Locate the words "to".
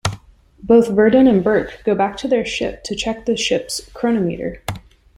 2.17-2.27, 2.85-2.95